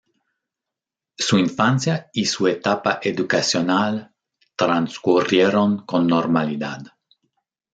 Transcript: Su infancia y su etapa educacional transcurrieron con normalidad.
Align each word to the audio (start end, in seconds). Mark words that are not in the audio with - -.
Su 1.15 1.37
infancia 1.37 2.09
y 2.11 2.25
su 2.25 2.47
etapa 2.47 2.99
educacional 3.03 4.11
transcurrieron 4.57 5.85
con 5.85 6.07
normalidad. 6.07 6.81